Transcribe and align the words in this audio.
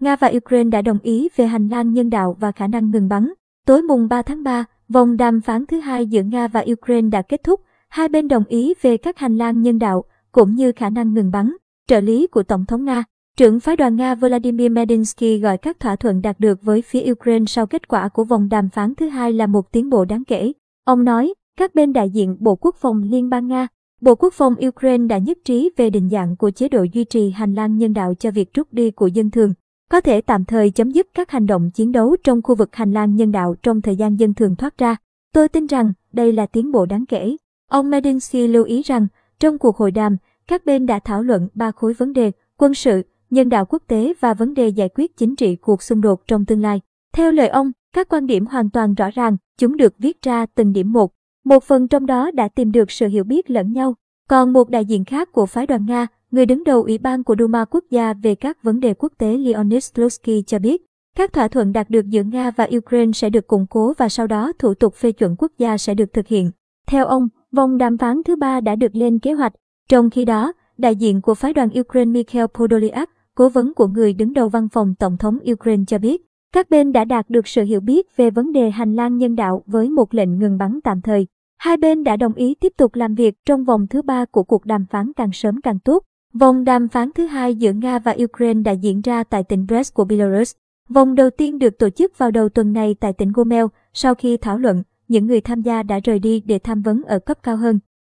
Nga 0.00 0.16
và 0.16 0.32
Ukraine 0.36 0.70
đã 0.70 0.82
đồng 0.82 0.98
ý 1.02 1.28
về 1.36 1.46
hành 1.46 1.68
lang 1.68 1.92
nhân 1.92 2.10
đạo 2.10 2.36
và 2.40 2.52
khả 2.52 2.66
năng 2.66 2.90
ngừng 2.90 3.08
bắn. 3.08 3.32
Tối 3.66 3.82
mùng 3.82 4.08
3 4.08 4.22
tháng 4.22 4.42
3, 4.42 4.64
vòng 4.88 5.16
đàm 5.16 5.40
phán 5.40 5.66
thứ 5.66 5.80
hai 5.80 6.06
giữa 6.06 6.22
Nga 6.22 6.48
và 6.48 6.64
Ukraine 6.72 7.08
đã 7.08 7.22
kết 7.22 7.44
thúc. 7.44 7.60
Hai 7.88 8.08
bên 8.08 8.28
đồng 8.28 8.44
ý 8.44 8.74
về 8.82 8.96
các 8.96 9.18
hành 9.18 9.36
lang 9.36 9.62
nhân 9.62 9.78
đạo, 9.78 10.04
cũng 10.32 10.54
như 10.54 10.72
khả 10.72 10.90
năng 10.90 11.14
ngừng 11.14 11.30
bắn. 11.30 11.56
Trợ 11.88 12.00
lý 12.00 12.26
của 12.26 12.42
Tổng 12.42 12.64
thống 12.64 12.84
Nga, 12.84 13.04
trưởng 13.36 13.60
phái 13.60 13.76
đoàn 13.76 13.96
Nga 13.96 14.14
Vladimir 14.14 14.72
Medinsky 14.72 15.38
gọi 15.38 15.58
các 15.58 15.80
thỏa 15.80 15.96
thuận 15.96 16.22
đạt 16.22 16.40
được 16.40 16.62
với 16.62 16.82
phía 16.82 17.10
Ukraine 17.12 17.44
sau 17.46 17.66
kết 17.66 17.88
quả 17.88 18.08
của 18.08 18.24
vòng 18.24 18.48
đàm 18.48 18.68
phán 18.68 18.94
thứ 18.94 19.08
hai 19.08 19.32
là 19.32 19.46
một 19.46 19.72
tiến 19.72 19.90
bộ 19.90 20.04
đáng 20.04 20.24
kể. 20.24 20.52
Ông 20.84 21.04
nói, 21.04 21.34
các 21.58 21.74
bên 21.74 21.92
đại 21.92 22.10
diện 22.10 22.36
Bộ 22.40 22.56
Quốc 22.56 22.76
phòng 22.76 23.02
Liên 23.02 23.28
bang 23.28 23.48
Nga, 23.48 23.68
Bộ 24.00 24.14
Quốc 24.14 24.34
phòng 24.34 24.54
Ukraine 24.68 25.06
đã 25.06 25.18
nhất 25.18 25.38
trí 25.44 25.70
về 25.76 25.90
định 25.90 26.08
dạng 26.10 26.36
của 26.36 26.50
chế 26.50 26.68
độ 26.68 26.82
duy 26.92 27.04
trì 27.04 27.30
hành 27.30 27.54
lang 27.54 27.78
nhân 27.78 27.92
đạo 27.92 28.14
cho 28.14 28.30
việc 28.30 28.54
rút 28.54 28.72
đi 28.72 28.90
của 28.90 29.06
dân 29.06 29.30
thường, 29.30 29.54
có 29.90 30.00
thể 30.00 30.20
tạm 30.20 30.44
thời 30.44 30.70
chấm 30.70 30.90
dứt 30.90 31.08
các 31.14 31.30
hành 31.30 31.46
động 31.46 31.70
chiến 31.70 31.92
đấu 31.92 32.16
trong 32.24 32.42
khu 32.42 32.54
vực 32.54 32.76
hành 32.76 32.92
lang 32.92 33.16
nhân 33.16 33.32
đạo 33.32 33.54
trong 33.62 33.80
thời 33.80 33.96
gian 33.96 34.20
dân 34.20 34.34
thường 34.34 34.56
thoát 34.56 34.78
ra. 34.78 34.96
Tôi 35.32 35.48
tin 35.48 35.66
rằng 35.66 35.92
đây 36.12 36.32
là 36.32 36.46
tiến 36.46 36.72
bộ 36.72 36.86
đáng 36.86 37.06
kể. 37.06 37.36
Ông 37.68 37.90
Medinsky 37.90 38.46
lưu 38.46 38.64
ý 38.64 38.82
rằng, 38.82 39.06
trong 39.38 39.58
cuộc 39.58 39.76
hội 39.76 39.90
đàm, 39.90 40.16
các 40.48 40.66
bên 40.66 40.86
đã 40.86 40.98
thảo 40.98 41.22
luận 41.22 41.48
ba 41.54 41.70
khối 41.70 41.92
vấn 41.92 42.12
đề, 42.12 42.32
quân 42.56 42.74
sự, 42.74 43.02
nhân 43.30 43.48
đạo 43.48 43.64
quốc 43.64 43.82
tế 43.86 44.12
và 44.20 44.34
vấn 44.34 44.54
đề 44.54 44.68
giải 44.68 44.88
quyết 44.88 45.16
chính 45.16 45.36
trị 45.36 45.56
cuộc 45.56 45.82
xung 45.82 46.00
đột 46.00 46.26
trong 46.26 46.44
tương 46.44 46.60
lai. 46.60 46.80
Theo 47.12 47.32
lời 47.32 47.48
ông, 47.48 47.72
các 47.92 48.08
quan 48.08 48.26
điểm 48.26 48.46
hoàn 48.46 48.70
toàn 48.70 48.94
rõ 48.94 49.10
ràng, 49.14 49.36
chúng 49.58 49.76
được 49.76 49.94
viết 49.98 50.22
ra 50.22 50.46
từng 50.46 50.72
điểm 50.72 50.92
một. 50.92 51.12
Một 51.44 51.64
phần 51.64 51.88
trong 51.88 52.06
đó 52.06 52.30
đã 52.30 52.48
tìm 52.48 52.72
được 52.72 52.90
sự 52.90 53.08
hiểu 53.08 53.24
biết 53.24 53.50
lẫn 53.50 53.72
nhau. 53.72 53.94
Còn 54.28 54.52
một 54.52 54.70
đại 54.70 54.84
diện 54.84 55.04
khác 55.04 55.32
của 55.32 55.46
phái 55.46 55.66
đoàn 55.66 55.86
Nga, 55.86 56.06
người 56.30 56.46
đứng 56.46 56.64
đầu 56.64 56.82
Ủy 56.82 56.98
ban 56.98 57.24
của 57.24 57.34
Duma 57.38 57.64
quốc 57.64 57.84
gia 57.90 58.12
về 58.12 58.34
các 58.34 58.62
vấn 58.62 58.80
đề 58.80 58.94
quốc 58.94 59.12
tế 59.18 59.36
Leonid 59.36 59.84
Slutsky 59.84 60.42
cho 60.46 60.58
biết, 60.58 60.82
các 61.16 61.32
thỏa 61.32 61.48
thuận 61.48 61.72
đạt 61.72 61.90
được 61.90 62.06
giữa 62.06 62.22
Nga 62.22 62.50
và 62.50 62.68
Ukraine 62.76 63.12
sẽ 63.12 63.30
được 63.30 63.46
củng 63.46 63.66
cố 63.70 63.92
và 63.98 64.08
sau 64.08 64.26
đó 64.26 64.52
thủ 64.58 64.74
tục 64.74 64.94
phê 64.94 65.12
chuẩn 65.12 65.36
quốc 65.38 65.52
gia 65.58 65.78
sẽ 65.78 65.94
được 65.94 66.12
thực 66.12 66.26
hiện. 66.26 66.50
Theo 66.86 67.06
ông, 67.06 67.28
vòng 67.52 67.78
đàm 67.78 67.98
phán 67.98 68.22
thứ 68.22 68.36
ba 68.36 68.60
đã 68.60 68.76
được 68.76 68.96
lên 68.96 69.18
kế 69.18 69.32
hoạch. 69.32 69.52
Trong 69.88 70.10
khi 70.10 70.24
đó, 70.24 70.52
đại 70.78 70.96
diện 70.96 71.20
của 71.20 71.34
phái 71.34 71.52
đoàn 71.52 71.68
Ukraine 71.80 72.10
Mikhail 72.10 72.46
Podolyak, 72.54 73.10
cố 73.34 73.48
vấn 73.48 73.74
của 73.74 73.86
người 73.86 74.12
đứng 74.12 74.32
đầu 74.32 74.48
văn 74.48 74.68
phòng 74.68 74.94
Tổng 74.98 75.16
thống 75.16 75.38
Ukraine 75.52 75.84
cho 75.86 75.98
biết, 75.98 76.22
các 76.52 76.70
bên 76.70 76.92
đã 76.92 77.04
đạt 77.04 77.30
được 77.30 77.48
sự 77.48 77.62
hiểu 77.64 77.80
biết 77.80 78.16
về 78.16 78.30
vấn 78.30 78.52
đề 78.52 78.70
hành 78.70 78.94
lang 78.94 79.16
nhân 79.16 79.36
đạo 79.36 79.62
với 79.66 79.90
một 79.90 80.14
lệnh 80.14 80.38
ngừng 80.38 80.58
bắn 80.58 80.80
tạm 80.84 81.00
thời. 81.00 81.26
Hai 81.58 81.76
bên 81.76 82.04
đã 82.04 82.16
đồng 82.16 82.34
ý 82.34 82.54
tiếp 82.54 82.72
tục 82.76 82.94
làm 82.94 83.14
việc 83.14 83.34
trong 83.46 83.64
vòng 83.64 83.86
thứ 83.86 84.02
ba 84.02 84.24
của 84.24 84.42
cuộc 84.42 84.64
đàm 84.64 84.86
phán 84.86 85.12
càng 85.12 85.32
sớm 85.32 85.60
càng 85.60 85.78
tốt. 85.78 86.02
Vòng 86.34 86.64
đàm 86.64 86.88
phán 86.88 87.10
thứ 87.14 87.26
hai 87.26 87.54
giữa 87.54 87.72
Nga 87.72 87.98
và 87.98 88.16
Ukraine 88.24 88.62
đã 88.62 88.72
diễn 88.72 89.00
ra 89.00 89.24
tại 89.24 89.44
tỉnh 89.44 89.66
Brest 89.66 89.94
của 89.94 90.04
Belarus. 90.04 90.54
Vòng 90.88 91.14
đầu 91.14 91.30
tiên 91.30 91.58
được 91.58 91.78
tổ 91.78 91.90
chức 91.90 92.18
vào 92.18 92.30
đầu 92.30 92.48
tuần 92.48 92.72
này 92.72 92.96
tại 93.00 93.12
tỉnh 93.12 93.32
Gomel. 93.32 93.64
Sau 93.92 94.14
khi 94.14 94.36
thảo 94.36 94.58
luận, 94.58 94.82
những 95.08 95.26
người 95.26 95.40
tham 95.40 95.62
gia 95.62 95.82
đã 95.82 96.00
rời 96.04 96.18
đi 96.18 96.40
để 96.40 96.58
tham 96.58 96.82
vấn 96.82 97.02
ở 97.02 97.18
cấp 97.18 97.38
cao 97.42 97.56
hơn. 97.56 97.78